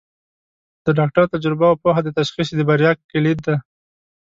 [0.85, 3.55] د ډاکټر تجربه او پوهه د تشخیص د بریا کلید ده.